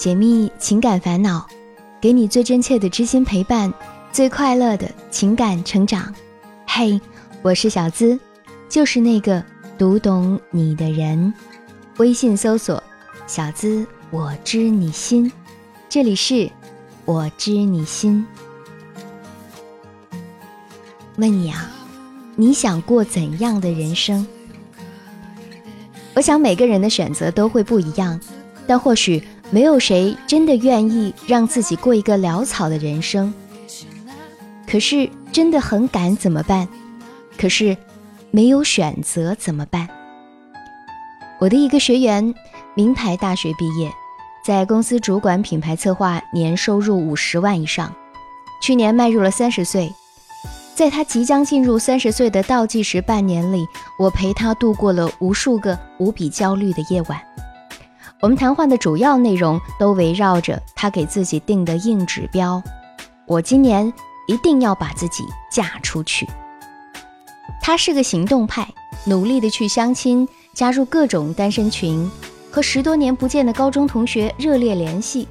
[0.00, 1.46] 解密情感烦恼，
[2.00, 3.70] 给你最真切的知心陪伴，
[4.10, 6.14] 最快乐的情感成长。
[6.66, 6.98] 嘿，
[7.42, 8.18] 我是小资，
[8.66, 9.44] 就是那个
[9.76, 11.34] 读懂你的人。
[11.98, 12.82] 微信搜索
[13.28, 15.30] “小资我知你心”，
[15.90, 16.50] 这里是
[17.04, 18.26] “我知你心”。
[21.18, 21.70] 问你啊，
[22.36, 24.26] 你想过怎样的人生？
[26.14, 28.18] 我想每个人的选择都会不一样，
[28.66, 33.32] 但或许没有谁真的愿意让自己过一个潦草的人生。
[34.66, 36.68] 可是真的很赶怎么办？
[37.36, 37.76] 可是
[38.30, 39.88] 没有选择怎么办？
[41.40, 42.32] 我的一个学员，
[42.74, 43.90] 名牌大学毕业，
[44.44, 47.92] 在公司主管品牌策划，年收入五十万以上，
[48.62, 49.92] 去年迈入了三十岁。
[50.76, 53.66] 在他即将进入三十岁的倒计时半年里，
[53.98, 57.20] 我陪他度过了无数个无比焦虑的夜晚。
[58.20, 62.62] 我们谈话的主要内容都围绕着他给自己定的硬指标：
[63.26, 63.90] 我今年
[64.26, 66.28] 一定要把自己嫁出去。
[67.62, 68.68] 他是个行动派，
[69.06, 72.10] 努力的去相亲，加入各种单身群，
[72.50, 75.26] 和十多年不见的高中同学热烈联系。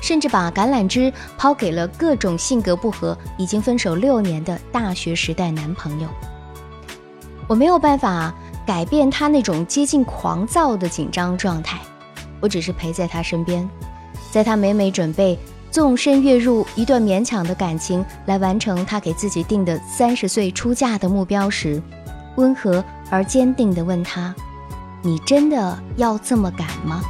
[0.00, 6.08] 甚至把橄榄枝抛给了各种性格不合、已经分手六年的大学时代男朋友。
[7.46, 8.32] 我没有办法
[8.66, 11.78] 改变他那种接近狂躁的紧张状态，
[12.40, 13.68] 我只是陪在他身边，
[14.30, 15.38] 在他每每准备
[15.70, 21.80] 纵身跃入一段勉强的感情，来完成他给自己定的三十岁出嫁的目标时，
[22.36, 24.34] 温和而坚定地问他
[25.02, 27.00] ：“你真的要这么赶吗？”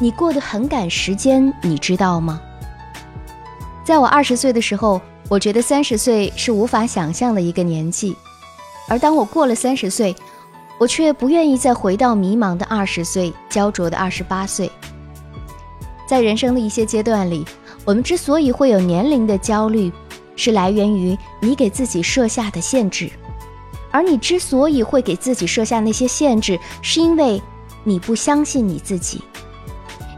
[0.00, 2.40] 你过得很赶时间，你知道吗？
[3.84, 8.14] 在我二十岁的时候，我觉得三十岁是无法想象的一个年纪，
[8.86, 10.14] 而当我过了三十岁，
[10.78, 14.70] 我却不愿意再回到迷茫的二十岁、焦灼的二十八岁。
[16.06, 17.44] 在人生的一些阶段里，
[17.84, 19.92] 我们之所以会有年龄的焦虑，
[20.36, 23.10] 是来源于你给自己设下的限制，
[23.90, 27.42] 而你之所以会给自己设下那些限制，是因为
[27.84, 29.20] 你不相信你自己。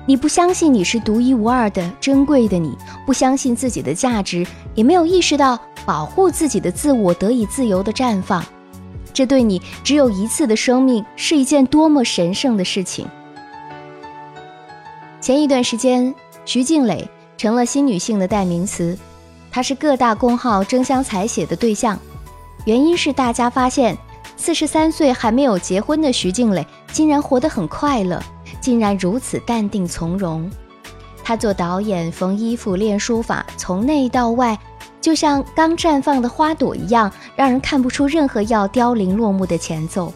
[0.06, 8.44] 你不相信你是独一无二的、珍贵的，你不相信自己的价值，也没有意识到保护自己的自我得以自由的绽放，
[9.20, 13.06] 这对你只有一次的生命是一件多么神圣的事情。
[15.20, 16.14] 前一段时间，
[16.46, 18.98] 徐静蕾成了新女性的代名词，
[19.50, 21.98] 她是各大公号争相采写的对象，
[22.64, 23.94] 原因是大家发现，
[24.38, 28.22] 四十三岁还没有结婚的徐静蕾竟然活得很快乐。
[28.58, 30.50] 竟然如此淡定从容，
[31.22, 34.58] 她做导演、缝衣服、练书法，从内到外，
[35.00, 40.12] 就像刚绽放的花朵一样，让人看不出任何要凋零落幕的前奏。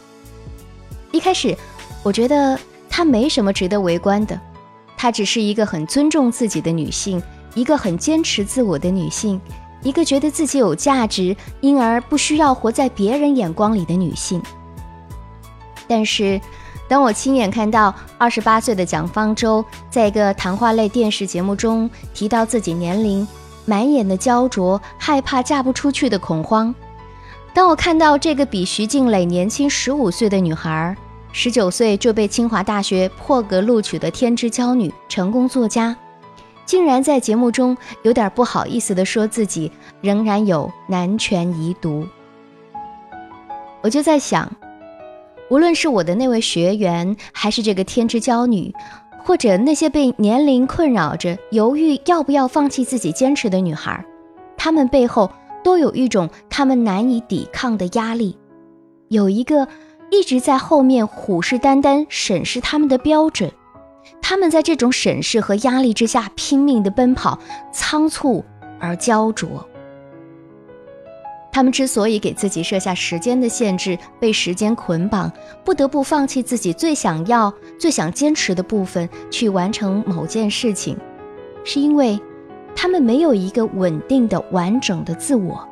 [1.11, 1.57] 一开始，
[2.03, 2.59] 我觉得
[2.91, 4.39] 她没什么值得围观的，
[4.97, 7.23] 她只是一个很尊重自己的女性，
[7.55, 9.41] 一个很坚持自我的女性，
[9.83, 14.43] 一个觉得自己有价值，因而不需要活在别人眼光里的女性。
[15.89, 16.41] 但是。
[16.87, 23.27] 当我亲眼看到二十八岁的蒋方舟在一个谈话类电视节目中提到自己年龄，
[23.65, 26.75] 满眼的焦灼，害怕嫁不出去的恐慌；
[27.53, 30.97] 当我看到这个比徐静蕾年轻十五岁的女孩，
[31.33, 35.97] 十九岁就被清华大学破格录取的天之娇女、成功作家，
[36.65, 42.07] 竟然在节目中有点不好意思地说自己仍然有男权遗毒，
[43.83, 44.51] 我就在想。
[45.51, 48.75] 无论是我的那位学员，还是这个天之娇女，
[49.25, 54.05] 或者那些被年龄困扰着、犹豫要不要放弃自己坚持的女孩，
[54.57, 55.31] 她们背后
[55.63, 58.37] 都有一种她们难以抵抗的压力，
[59.09, 59.67] 有一个
[60.11, 63.51] 一直在后面虎视眈眈审视他们的标准，
[64.21, 67.39] 他们在这种审视和压力之下拼命的奔跑，
[67.73, 68.45] 仓促
[68.79, 69.67] 而焦灼。
[71.55, 75.31] 他们之所以给自己设下时间的限制，被时间捆绑，
[75.65, 80.99] 不得不放弃自己最想要、最想坚持的部分，去完成某件事情，
[81.63, 82.21] 是因为
[82.75, 85.65] 他们没有一个稳定的、完整的自我，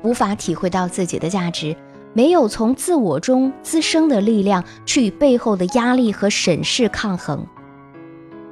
[0.00, 1.76] 无法体会到自己的价值，
[2.14, 7.46] 没有从自我中滋生的力量去与背后的压力和审视抗衡。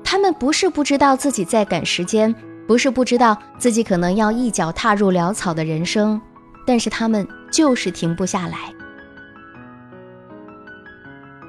[0.04, 2.34] 他们不是不知道自己在赶时间，
[2.66, 6.20] 不是不知道自己可能要一脚踏入潦草的人生。
[6.66, 8.72] 但是他们就是停不下来，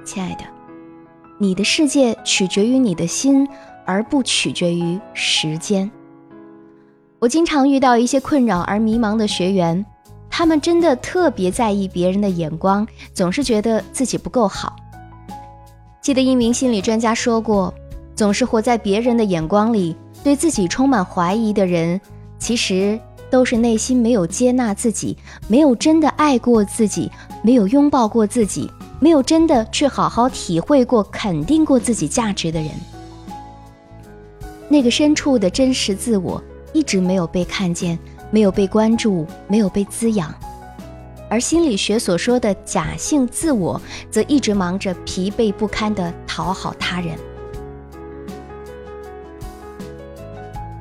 [0.04, 0.44] 亲爱的，
[1.38, 3.48] 你的世界取决于你的心，
[3.86, 5.90] 而不取决于时间。
[7.20, 9.84] 我经常遇到一些困扰而迷茫的学员，
[10.30, 14.76] 他们真的特别在意别人的眼光，总是觉得自己不够好。
[16.02, 17.74] 记得一名心理专家说过，
[18.16, 22.00] 总是活在别人的眼光里，对自己充满怀疑的人，
[22.38, 23.00] 其实
[23.30, 25.18] 都是内心没有接纳自己，
[25.48, 27.12] 没有真的爱过自己，
[27.44, 28.70] 没有拥抱过自己，
[29.00, 32.70] 没有真的去好好体会过、肯定过自己价值的人。
[34.68, 36.42] 那个深处的真实自我
[36.74, 37.98] 一直没有被看见，
[38.32, 40.34] 没有被关注，没有被滋养。
[41.28, 43.82] 而心理学所说的假性自我，
[44.12, 47.18] 则一直忙着疲惫不堪地讨好他人。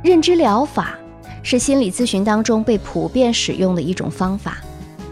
[0.03, 0.99] 认知疗法
[1.45, 4.59] 是心理咨询当中被普遍使用的一种方法，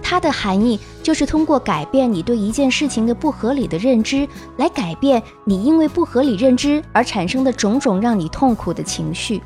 [0.02, 4.26] 它的含义就是通过改变你对一件事情的不合理的认知，
[4.56, 9.40] 来改变你因为不合理认知而产生的种种让你痛苦的情绪。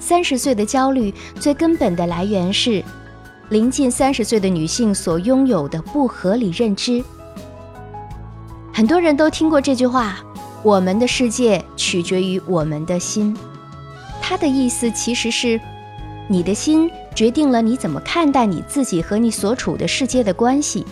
[0.00, 2.82] 三十岁的焦虑最根本的来源是。
[3.48, 7.04] 临近三十岁的女性所拥有的不合理认知，
[8.72, 10.20] 很多人都听过这句话
[10.64, 13.36] ：“我们的世界取决于我们的心。”
[14.22, 15.60] 它的意思其实是，
[16.32, 20.82] 你的心决定了你怎么看待你自己和你所处的世界的关系，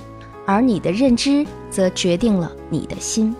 [0.44, 3.34] 而你的认知则决定了你的心。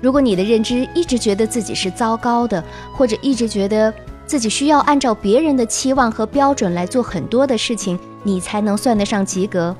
[0.00, 2.64] 如果你的认知一直觉得自己是糟糕的，
[2.94, 3.92] 或者一直觉得
[4.24, 9.76] 自己需要按照别人的期望和标准来做很多的事情，你才能算得上及格，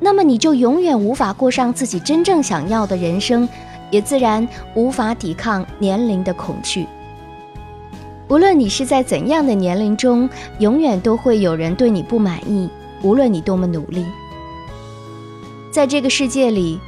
[0.00, 3.46] 那么你就永远无法过上自己真正想要的人生，
[3.90, 6.86] 也自然无法抵抗年龄的恐惧。
[8.28, 10.28] 无论你是在怎样的年龄中，
[10.58, 12.68] 永远都会有人对你不满意，
[13.02, 14.04] 无论你多么努力。
[15.70, 16.78] 在这个世界里，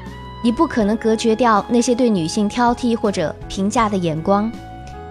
[0.43, 4.51] 你不可能隔绝掉那些对女性挑剔或者评价的眼光，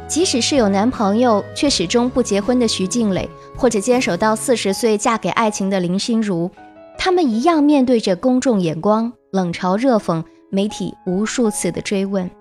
[0.07, 3.29] 即使是有男朋友却始终不结婚的徐静蕾。
[3.57, 6.49] 或者坚守到四十岁嫁给爱情的林心如，
[6.97, 12.31] 他们一样面对着公众眼光、冷嘲热讽、媒体无数次的追问。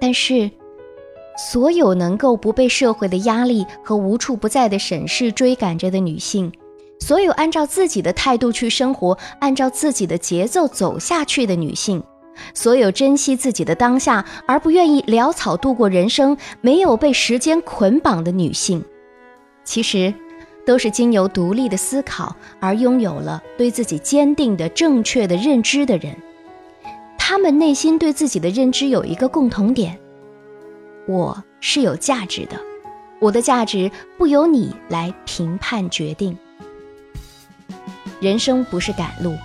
[0.00, 0.48] 但是，
[1.36, 6.52] 所有能够不被社会的压力和无处不在的审视追赶着的女性，
[7.00, 12.02] 所有按照自己的态度去生活、按照自己的节奏走下去的女性，
[12.54, 18.84] 所有珍惜自己的当下而不愿意潦草度过人生、没有被时间捆绑的女性。
[19.64, 20.14] 其实，
[20.64, 26.14] 都是经由独立的思考而拥有了对自己坚定的正确的认知的人。
[27.18, 29.98] 他们内心对自己的认知有一个共同点：
[31.06, 32.58] 我是有价值的，
[33.20, 36.36] 我的价值不由你来评判决定。
[38.20, 39.36] 人生不是赶路，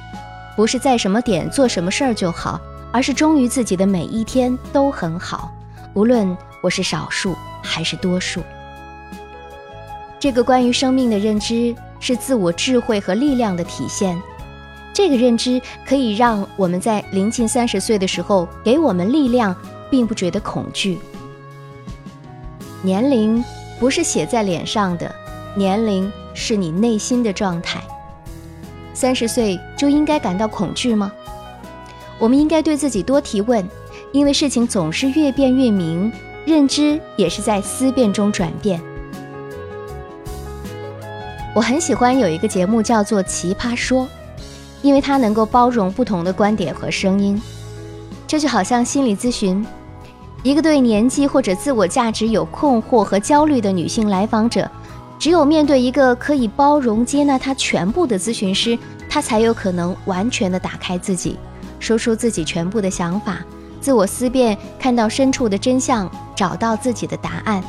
[0.55, 2.59] 不是在什么点做什么事儿就好，
[2.93, 5.51] 而是忠于自己的每一天都很好，
[5.93, 8.41] 无论我是少数还是多数。
[10.17, 14.17] 这个关于生命的认知是自我智慧和力量的体现。
[14.93, 19.55] 这个认知可以让我们在临近三十岁的时候给我们力量，
[19.89, 20.97] 并不觉得恐惧。
[22.81, 23.43] 年龄
[23.79, 25.13] 不是写在脸上的，
[25.55, 27.81] 年龄是你内心的状态。
[28.93, 31.11] 三十岁就应该感到恐惧吗？
[32.17, 33.67] 我们应该对自己多提问，
[34.11, 36.11] 因为事情总是越变越明，
[36.45, 38.81] 认知也是在思辨中转变。
[41.55, 44.03] 我很喜欢有一个节目叫做《奇葩说》，
[44.81, 47.41] 因为它能够包容不同的观点和声音。
[48.27, 49.65] 这就好像心理咨询，
[50.41, 54.69] 一个对年纪或者自我价值有困惑和焦虑的女性来访者，
[55.19, 58.77] 只有面对一个可以包容接纳她全部的咨询师，
[59.09, 61.37] 她才有可能完全的打开自己，
[61.77, 63.39] 说出自己全部的想法，
[63.81, 67.61] 自我思辨，看到深处的真相，找到自己的答案。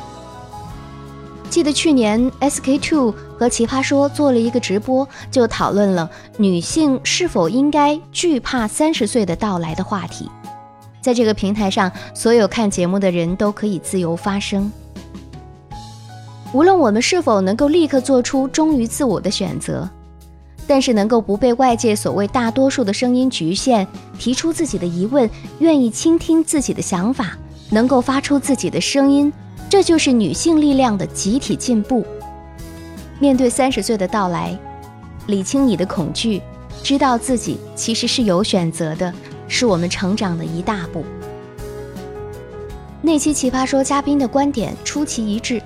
[1.49, 10.29] 记得去年 SK Two 和奇葩说做了一个直播，就讨论了女性是否应该惧怕三十岁的到来的话题。
[11.01, 14.71] 在这个平台上，所有看节目的人都可以自由发声。
[16.53, 19.89] 无论我们是否能够立刻做出忠于自我的选择，
[20.67, 23.87] 但是能够不被外界所谓大多数的声音局限，
[24.19, 25.29] 提出自己的疑问，
[25.59, 27.37] 愿意倾听自己的想法，
[27.69, 29.31] 能够发出自己的声音。
[29.69, 32.05] 这就是女性力量的集体进步。
[33.19, 34.57] 面对三十岁的到来，
[35.27, 36.41] 理清你的恐惧，
[36.83, 39.13] 知道自己其实是有选择的，
[39.51, 41.03] 是我们成长的一大步。
[43.01, 45.61] 那期奇葩说嘉宾的观点出奇一致：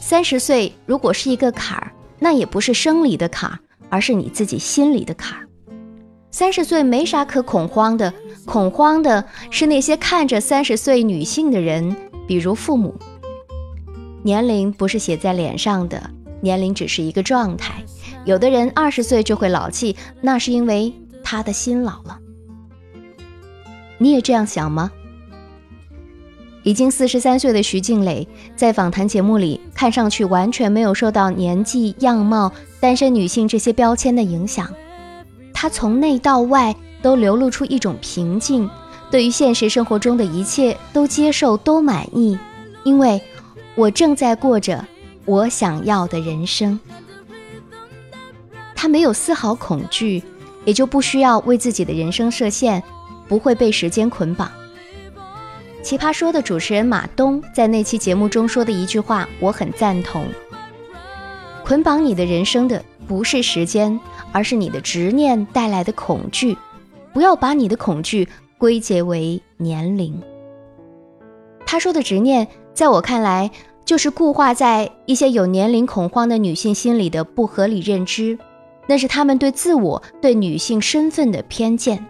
[0.00, 3.58] 三十岁如果是一个坎儿，那也不是生理的坎儿，
[3.88, 5.46] 而是你自己心里的坎儿。
[6.32, 8.12] 三十岁没啥可恐慌的，
[8.44, 11.96] 恐慌的是那些看着三十岁女性的人。
[12.26, 12.94] 比如父母，
[14.24, 16.10] 年龄不是写在脸上的，
[16.40, 17.84] 年龄只是一个状态。
[18.24, 22.18] 有的人二十岁就会老气，那是因为他的心老了。
[24.02, 24.90] 你也这样想吗？
[26.64, 34.68] 已经四十三岁的徐静蕾在访谈节目里，看上去完全没有受到年纪、样貌、单身女性这些标签的影响。
[35.54, 38.68] 她从内到外都流露出一种平静，
[39.08, 42.36] 对于现实生活中的一切都接受、都满意，
[42.82, 43.22] 因为
[43.76, 44.84] 我正在过着
[45.24, 46.78] 我想要的人生。
[48.74, 50.20] 她没有丝毫恐惧，
[50.64, 52.82] 也就不需要为自己的人生设限，
[53.28, 54.50] 不会被时间捆绑。
[55.82, 60.24] 奇葩说的主持人马东在那期节目中说的一句话，我很赞同：
[61.64, 63.98] 捆绑你的人生的不是时间，
[64.30, 66.56] 而是你的执念带来的恐惧。
[67.12, 70.22] 不要把你的恐惧归结为年龄。
[71.66, 73.50] 他说的执念，在我看来，
[73.84, 78.38] 就是固化在一些有年龄恐慌的女性心里的不合理认知，
[78.86, 82.06] 那是他们对自我、对女性身份的偏见。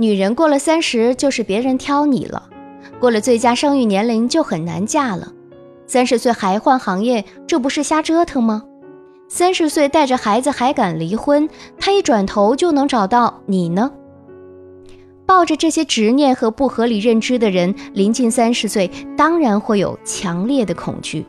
[0.00, 2.48] 女人过了三十就是别人挑你了，
[2.98, 5.30] 过了最佳生育年龄就很难嫁了。
[5.86, 8.62] 三十岁还换行业，这不是瞎折腾吗？
[9.28, 11.46] 三十岁带着孩子还敢离婚，
[11.78, 13.92] 他一转头就能找到你呢。
[15.26, 21.26] 抱着这些执念和不合理认知的人，临近三十岁当然会有强烈的恐惧。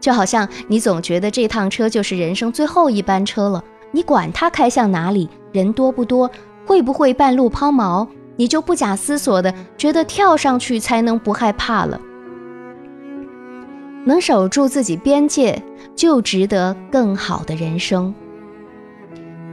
[0.00, 6.30] 就好像你总觉得这趟车就是人生最后一班车了，你管它开向哪里，人多不多。
[6.68, 8.06] 会不会半路抛锚？
[8.36, 11.98] 你就不假思索的觉得跳上去才能不害怕了？
[14.04, 15.62] 能守住自己边界，
[15.96, 18.14] 就值得更好的人生。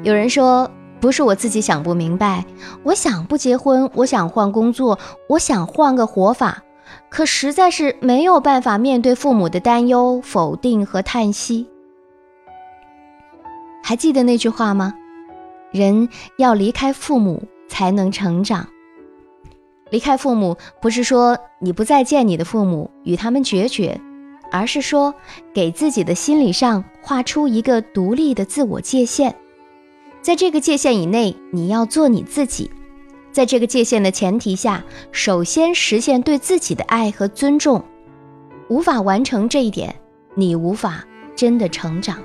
[0.04, 0.70] 有人说，
[1.00, 2.46] 不是我自己想不明白，
[2.84, 6.64] 我想不结婚，我想换工作，我想换个活法，
[7.10, 11.70] 可实在是没有办法面对父母的担忧、否定和叹息。
[13.82, 14.94] 还记得那句话吗？
[15.76, 18.68] 人要离开父母才能成长。
[19.92, 24.00] 离开父母不是说你不再见你的父母，与他们决绝，
[24.52, 25.14] 而是说
[25.54, 29.36] 给自己的心理上画出一个独立的自我界限，
[30.22, 32.72] 在这个界限以内，你要做你自己。
[33.32, 37.84] 在这个界限的前提下，首先实现对自己的爱和尊重。
[38.70, 39.94] 无法完成这一点，
[40.36, 41.06] 你无法
[41.36, 42.18] 真的成长。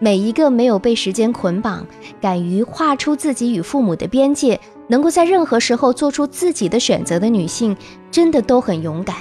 [0.00, 1.84] 每一个没有被时间捆绑、
[2.20, 7.76] 敢于画出自己与父母的边界、能够在任何时候做出自己的选择的女性，
[8.10, 9.16] 真的都很勇敢，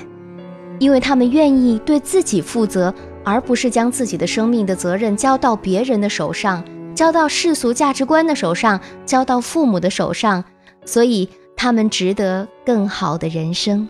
[0.77, 2.93] 因为她们愿意对自己负责，
[3.23, 10.43] 而不是将自己的生命的责任交到别人的手上，交到世俗价值观的手上，交到父母的手上，
[10.85, 13.89] 所以她们值得更好的人生。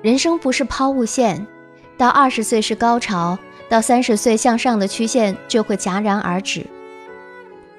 [0.00, 1.46] 人生不是抛物线，
[1.98, 3.38] 到二十岁是高潮。
[3.68, 6.66] 到三十岁向上的曲线就会戛然而止。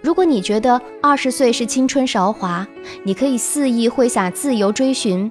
[0.02, 2.66] 如果你觉得二十岁是青春韶华，
[3.04, 5.30] 你可以肆意挥洒、自由追寻；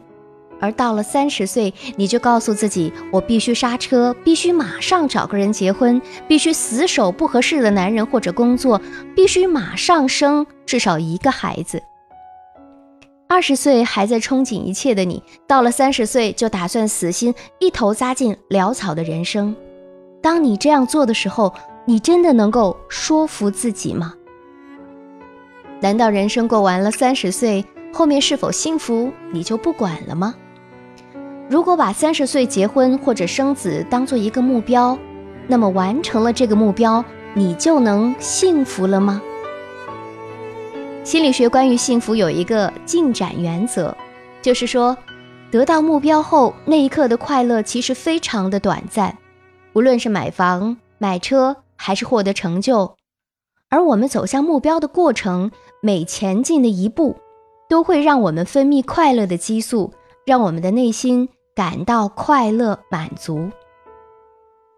[0.60, 8.80] 而到了三十岁，你就告诉自己：我必须刹车，必须马上找个人结婚，必须死守不合适的男人或者工作，
[9.14, 11.80] 必须马上生至少一个孩子。
[13.28, 19.54] 二十岁还在憧憬一切的你，到了三十岁就打算死心，一头扎进潦草的人生。
[20.26, 21.54] 当你这样做的时候，
[21.84, 24.12] 你真的能够说服自己吗？
[25.78, 30.34] 难道人生过完了三十岁，后面是否幸福你就不管了吗？
[31.48, 34.98] 如果把三十岁结婚或者生子当做一个目标，
[35.46, 39.22] 那么完成了这个目标，你就能幸福了吗？
[41.04, 43.96] 心理学关于幸福有一个进展原则，
[44.42, 44.98] 就是说，
[45.52, 49.16] 得到目标后那一刻的快乐其实非常的短暂。
[49.76, 52.94] 无论是买房、买车，还是获得成就，
[53.68, 55.50] 而我们走向目标的过程，
[55.82, 57.14] 每前进的一步，
[57.68, 59.92] 都会让我们分泌快乐的激素，
[60.24, 63.50] 让我们的内心感到快乐满足。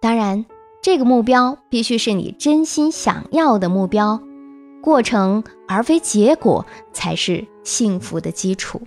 [0.00, 0.44] 当然，
[0.82, 4.20] 这个目标必须是你真心想要的目标，
[4.82, 8.82] 过程而非结果才是幸福的基础。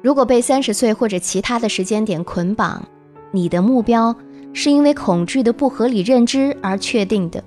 [0.00, 2.86] 如果被三十岁或者其他的时间点捆绑，
[3.34, 4.14] 你的目标
[4.52, 7.42] 是因为恐惧的不合理认知而确定的，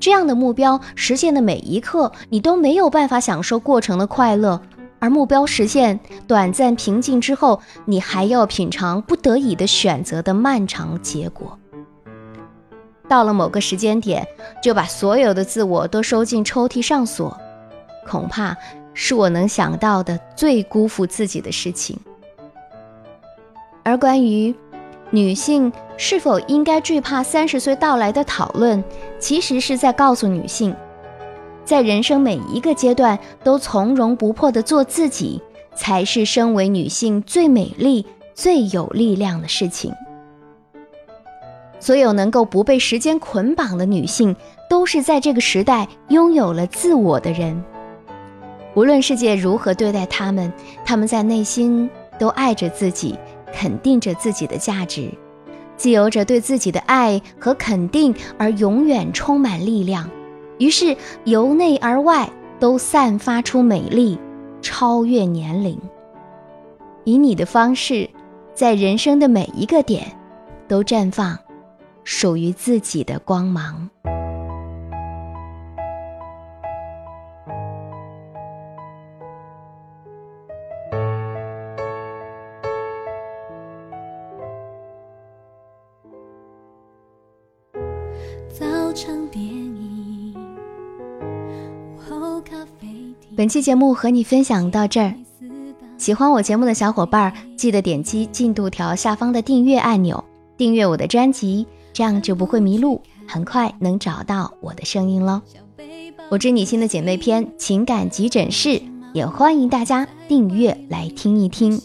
[0.00, 4.58] 这样的目标实现的每一刻，你都没有办法享受过程的快乐，
[4.98, 11.58] 而目标实现短暂平静之后，你还要品尝不得已的选择的漫长结果。
[13.06, 14.26] 到了某个时间点，
[14.62, 17.38] 就把所有的自我都收进抽屉上锁，
[18.08, 18.56] 恐怕
[18.94, 21.98] 是我能想到的最辜负自己的事情。
[23.84, 24.54] 而关于。
[25.16, 28.84] 女性是否应该惧怕三十岁到来的讨论，
[29.18, 30.76] 其实是在告诉女性，
[31.64, 35.40] 在人生每一个阶段都从容不迫地做自己，
[35.74, 38.04] 才是身为女性最美丽、
[38.34, 39.90] 最有力量的事情。
[41.80, 44.36] 所有能够不被时间捆绑的女性，
[44.68, 47.64] 都是在这个时代拥有了自我的人。
[48.74, 50.52] 无论世界如何对待她们，
[50.84, 53.18] 她们在内心都爱着自己，
[53.52, 55.10] 肯定着自己的价值，
[55.76, 60.10] 自由着对自己的爱和肯定，而永远充满力量。
[60.58, 64.18] 于是由内而外都散发出美丽。
[64.62, 65.78] 超越年龄，
[67.04, 68.10] 以你的方式，
[68.52, 70.18] 在人生的每一个点，
[70.66, 71.38] 都绽放
[72.02, 73.88] 属于自己的光芒。
[93.46, 95.14] 本期节目和你分享到这儿，
[95.98, 100.24] 喜欢我节目的小伙伴记得点击进度条下方的订阅按钮，
[100.56, 105.40] 订阅我的专辑，这样就不会迷路，很快能找到我的声音喽。
[106.28, 111.80] 我知你心的姐妹篇情感急诊室也欢迎大家订阅来听一听。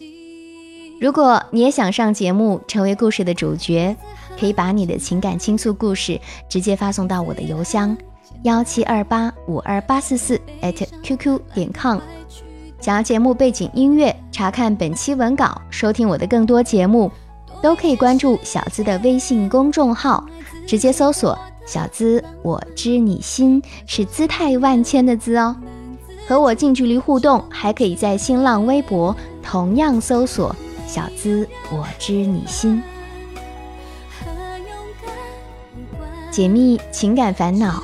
[1.00, 3.96] 如果你也想上节目，成为故事的主角，
[4.40, 7.96] 可以把你的情感倾诉故事直接发送到我的邮箱。
[8.44, 10.40] 幺七二八五二八四四
[11.04, 12.00] @QQ 点 com，
[12.80, 17.12] 想要节目背景音乐，查看本期文稿，收听我的更多节目，
[17.62, 20.26] 都可以关注小资的微信公众号，
[20.66, 25.56] 直接搜索“小资我知你心”，是姿态万千的“资”哦。
[26.28, 30.56] 和我近距离互动，还可以在新浪微博同样搜索
[30.88, 32.82] “小资我知你心”，
[36.32, 37.84] 解密情感烦恼。